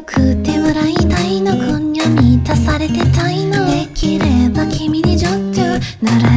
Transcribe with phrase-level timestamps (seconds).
[0.00, 1.54] 送ってもらいたいの。
[1.54, 3.64] 今夜満たされてたいの。
[3.70, 5.60] できれば君にちょっと
[6.04, 6.33] なら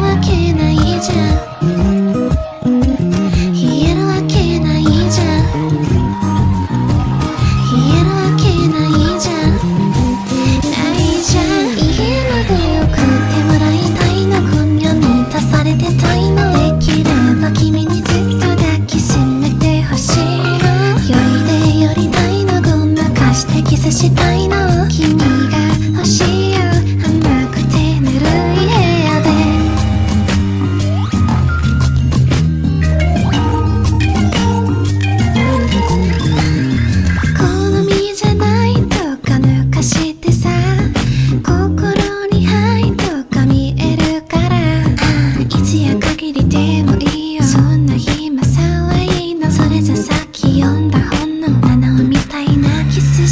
[0.00, 2.01] わけないじゃん。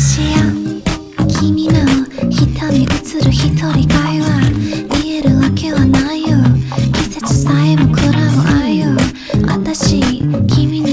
[0.01, 1.75] しう君の
[2.31, 2.87] 瞳に映
[3.23, 4.51] る一人会話
[5.05, 6.39] 見えるわけはないよ。
[6.95, 8.87] 季節さえも暗も愛よ。
[9.47, 10.01] 私
[10.49, 10.90] 君の